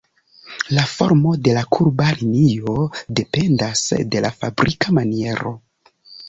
La 0.77 0.85
formo 0.93 1.33
de 1.47 1.53
la 1.57 1.61
kurba 1.75 2.07
linio 2.21 2.87
dependas 3.21 3.85
de 4.15 4.25
la 4.27 4.33
fabrika 4.39 4.97
maniero. 5.01 5.55